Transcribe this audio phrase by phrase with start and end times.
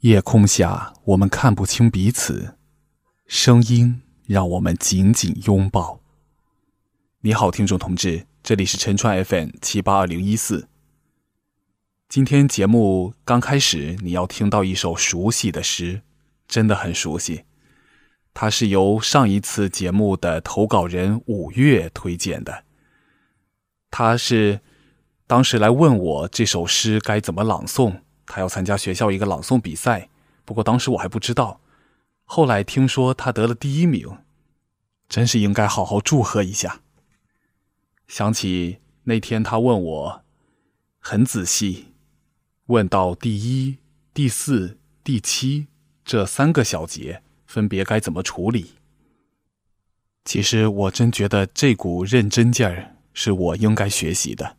[0.00, 2.54] 夜空下，我们看不清彼此，
[3.26, 6.00] 声音让我们紧紧拥抱。
[7.20, 10.68] 你好，听众同志，这里是陈川 FM 七八二零一四。
[12.08, 16.00] 今天节目刚开始，你要听到一首熟悉的诗，
[16.48, 17.44] 真的很熟悉。
[18.32, 22.64] 它是由上一次节目的投稿人五月推荐的。
[23.90, 24.60] 他是
[25.26, 28.00] 当时来问我这首诗该怎么朗诵。
[28.30, 30.08] 他要参加学校一个朗诵比赛，
[30.44, 31.60] 不过当时我还不知道。
[32.24, 34.18] 后来听说他得了第一名，
[35.08, 36.82] 真是应该好好祝贺一下。
[38.06, 40.24] 想起那天他问我，
[41.00, 41.86] 很仔细，
[42.66, 43.78] 问到第一、
[44.14, 45.66] 第四、第七
[46.04, 48.74] 这三个小节分别该怎么处理。
[50.24, 54.58] 其实我真觉得这股认真劲儿是我应该学习的。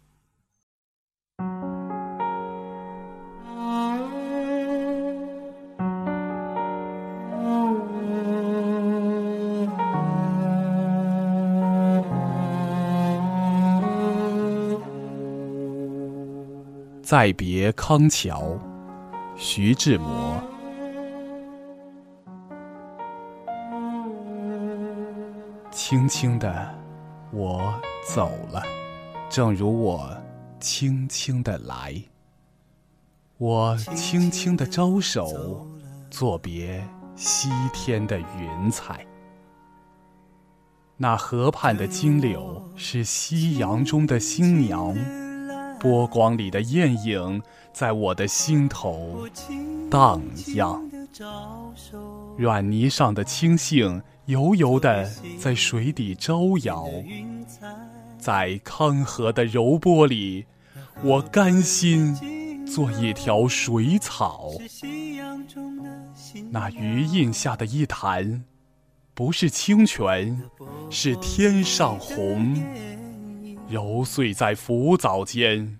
[17.12, 18.58] 再别康桥，
[19.36, 20.42] 徐志摩。
[25.70, 26.74] 轻轻的，
[27.34, 27.74] 我
[28.08, 28.64] 走了，
[29.30, 30.10] 正如我
[30.62, 32.02] 轻轻的来。
[33.38, 35.68] 我轻轻的招手，
[36.10, 36.82] 作别
[37.18, 39.06] 西天的云彩。
[40.96, 44.96] 那河畔的金柳，是夕阳中的新娘。
[45.82, 47.42] 波光里的艳影，
[47.74, 49.28] 在我的心头
[49.90, 50.22] 荡
[50.54, 50.80] 漾。
[52.38, 56.88] 软泥上的青荇，油油的在水底招摇。
[58.20, 60.46] 在康河的柔波里，
[61.04, 62.16] 我甘心
[62.68, 64.52] 做一条水草。
[66.52, 68.44] 那余荫下的一潭，
[69.16, 70.44] 不是清泉，
[70.92, 72.64] 是天上虹。
[73.68, 75.80] 揉碎在浮藻间，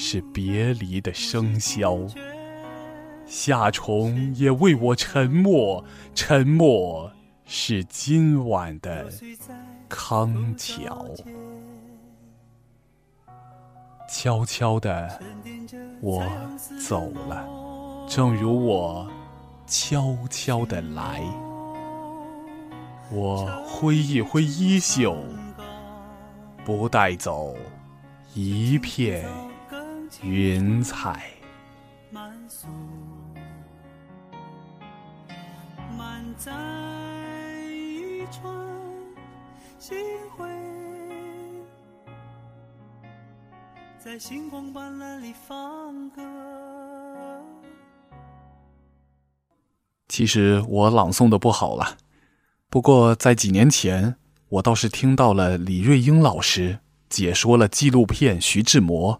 [0.00, 2.08] 是别离的笙箫，
[3.26, 5.84] 夏虫也为我沉默。
[6.14, 7.10] 沉默
[7.44, 9.10] 是今晚的
[9.88, 11.04] 康桥。
[14.08, 15.20] 悄悄的，
[16.00, 16.24] 我
[16.86, 17.44] 走了，
[18.08, 19.10] 正如我
[19.66, 21.20] 悄悄的来。
[23.10, 25.16] 我挥一挥衣袖，
[26.64, 27.52] 不带走
[28.32, 29.28] 一片。
[30.22, 31.30] 云彩
[32.10, 32.66] 满诉，
[35.96, 36.50] 满载
[37.70, 38.52] 一船
[39.78, 39.96] 星
[40.36, 40.48] 辉，
[43.98, 46.22] 在星光斑斓里放歌。
[50.08, 51.96] 其实我朗诵的不好了，
[52.68, 54.16] 不过在几年前，
[54.48, 59.14] 我倒是听到了李瑞英老师解说了纪录片《徐志摩》。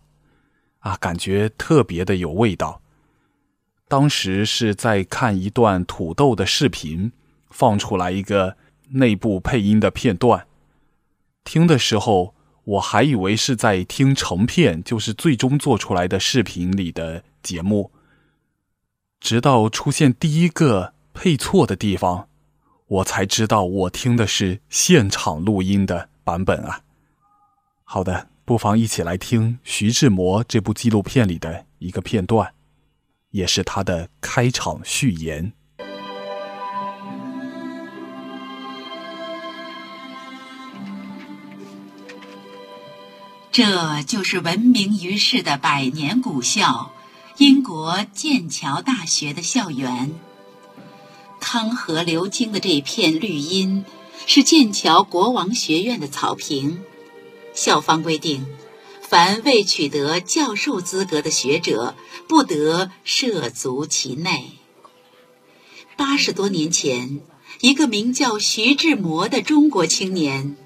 [0.81, 2.81] 啊，感觉特别的有味道。
[3.89, 7.13] 当时是在看一段土豆的视频，
[7.51, 8.57] 放出来一个
[8.91, 10.47] 内部配音的片段。
[11.43, 12.35] 听的时候，
[12.65, 17.91] 我还以为是在听成片，就是最终做出来的视频里的节目。
[19.19, 22.29] 直到出现第一个配错的地方，
[22.87, 26.83] 我才知道我听的是现场录音的版本啊。
[27.85, 28.29] 好的。
[28.49, 32.55] 不妨一起来听徐志摩这部纪录片里的一个片段，
[33.31, 35.53] 也是他的开场序言。
[43.53, 46.93] 这就是闻名于世的百年古校——
[47.37, 50.15] 英国剑桥大学的校园。
[51.39, 53.85] 康河流经的这片绿荫，
[54.27, 56.81] 是剑桥国王学院的草坪。
[57.59, 58.47] 校方规定，
[59.03, 61.97] 凡未取得教授资格的学者，
[62.29, 64.53] 不得涉足其内。
[65.97, 67.21] 八十多年前，
[67.61, 70.57] 一个名叫徐志摩的中国青年，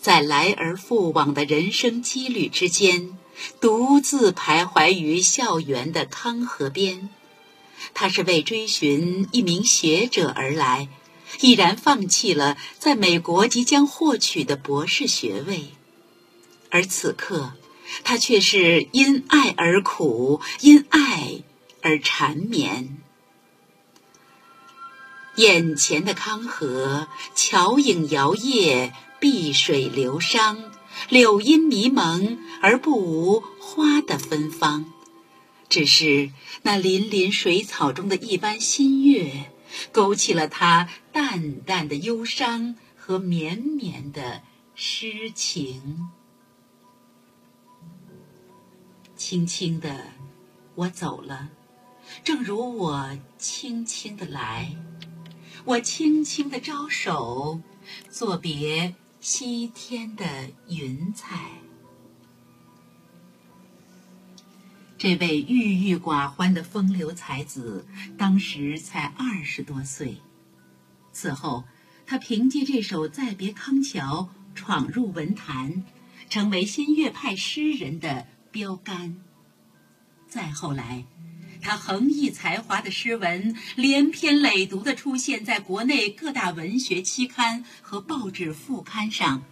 [0.00, 3.16] 在来而复往的人生羁旅之间，
[3.60, 7.08] 独自徘徊于校园的康河边。
[7.94, 10.88] 他是为追寻一名学者而来，
[11.40, 15.70] 毅然放弃了在美国即将获取的博士学位，
[16.72, 17.52] 而此刻，
[18.02, 21.42] 他却是因爱而苦，因爱
[21.82, 22.96] 而缠绵。
[25.36, 30.70] 眼前的康河，桥影摇曳，碧水流觞，
[31.10, 34.90] 柳荫迷蒙而不无花的芬芳。
[35.68, 36.30] 只是
[36.62, 39.50] 那粼粼水草中的一般新月，
[39.90, 44.40] 勾起了他淡淡的忧伤和绵绵的
[44.74, 46.08] 诗情。
[49.24, 50.08] 轻轻的，
[50.74, 51.48] 我走了，
[52.24, 54.74] 正如我轻轻的来。
[55.64, 57.60] 我轻轻的招手，
[58.10, 61.52] 作别西天的云彩。
[64.98, 67.86] 这位郁郁寡欢的风流才子，
[68.18, 70.16] 当时才二十多岁。
[71.12, 71.62] 此后，
[72.04, 75.84] 他凭借这首《再别康桥》闯入文坛，
[76.28, 79.16] 成为新月派诗人的标杆。
[80.28, 81.04] 再后来，
[81.60, 89.42] 他横溢才华的诗文连篇累牍地出现在国内各大文学期刊和报纸副刊上，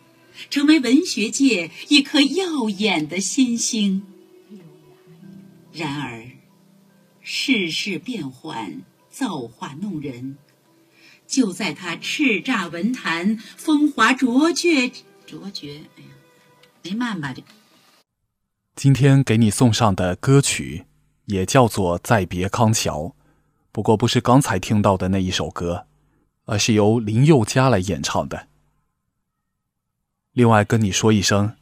[0.48, 4.06] 成为文学界一颗耀眼的新星。
[5.72, 6.30] 然而，
[7.20, 10.36] 世事变幻，造化弄人。
[11.26, 14.90] 就在他叱咤文坛、风华卓绝、
[15.26, 16.08] 卓绝，哎呀，
[16.82, 17.32] 没慢吧？
[17.32, 17.40] 这
[18.82, 20.86] 今天给你送上的歌曲。
[21.26, 23.02] 也叫做《再别康桥》，
[23.70, 25.86] 不过不是刚才听到的那一首歌，
[26.46, 28.48] 而是由林宥嘉来演唱的。
[30.32, 31.54] 另外跟你说一声，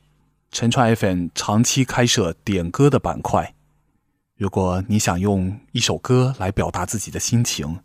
[0.52, 3.52] 陈川 FM 长期开设点歌的板块，
[4.36, 7.80] 如果你想用一首歌来表达自己的心情，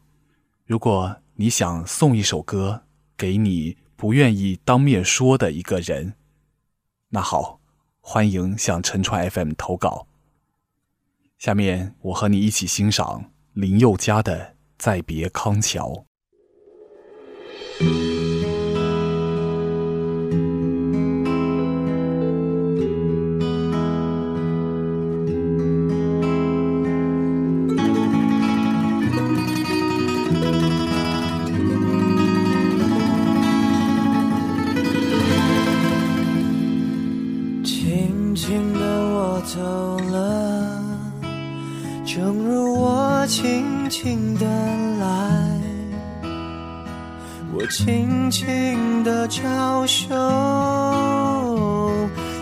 [0.67, 2.83] 如果你想送一首歌
[3.17, 6.13] 给你不愿意当面说的一个人，
[7.09, 7.59] 那好，
[8.05, 10.07] 欢迎向陈川 FM 投稿。
[11.37, 14.39] 下面我和你一起欣赏林宥嘉的
[14.77, 15.89] 《再别康桥》。
[47.55, 50.09] 我轻轻的招手，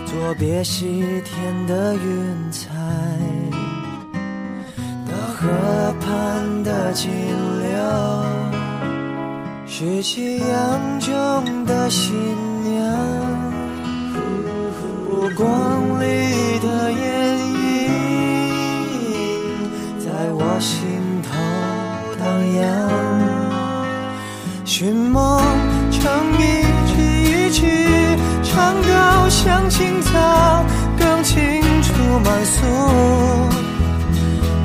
[0.06, 2.70] 作别西天的云彩。
[5.04, 7.10] 那河畔的金
[7.60, 7.68] 柳，
[9.66, 12.08] 是夕阳中的新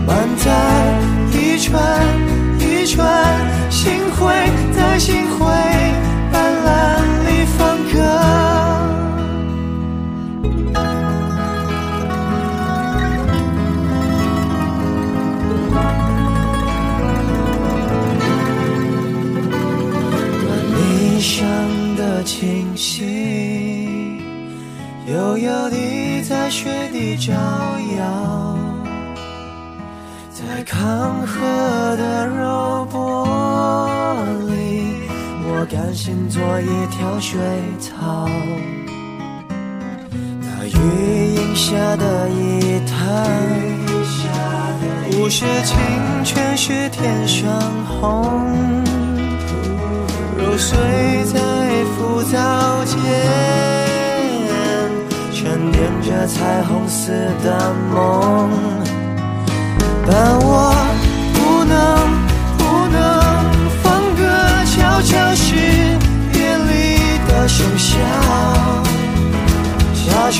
[0.07, 0.50] 满载
[1.33, 1.83] 一串
[2.59, 3.06] 一串
[3.69, 4.33] 心灰
[4.74, 5.45] 在心灰
[6.31, 6.67] 斑斓
[7.27, 7.96] 里放歌。
[22.25, 24.20] 清晰，
[25.08, 27.34] 悠悠地在雪地招
[27.98, 28.58] 摇，
[30.48, 31.46] 在康河
[31.98, 33.27] 的柔波
[34.48, 34.96] 里，
[35.44, 37.38] 我甘心做一条水
[37.82, 38.30] 草。
[40.42, 43.27] 那余荫下的一滩，
[45.12, 45.77] 不是清
[46.24, 47.46] 泉，是天上
[47.86, 48.42] 虹。
[50.38, 50.77] 揉碎
[51.25, 51.39] 在
[51.98, 52.96] 浮藻间，
[55.34, 57.12] 沉淀着彩虹似
[57.44, 58.50] 的梦。
[60.10, 60.74] 但我
[61.34, 61.76] 不能，
[62.58, 62.98] 不能
[63.84, 63.86] 放
[64.16, 64.24] 歌，
[64.66, 65.46] 悄悄是
[66.34, 67.86] 夜里的笙箫。
[69.94, 70.40] 夏虫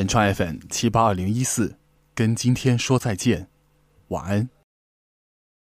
[0.00, 1.76] 好的，陈川 FM 七八二零一四，
[2.14, 3.48] 跟今天说再见，
[4.08, 4.48] 晚安。